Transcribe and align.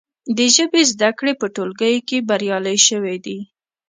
د 0.37 0.39
ژبې 0.55 0.81
زده 0.93 1.09
کړې 1.17 1.33
په 1.41 1.47
ټولګیو 1.55 2.05
کې 2.07 2.25
بریالۍ 2.29 2.77
شوي 2.87 3.17
دي. 3.25 3.39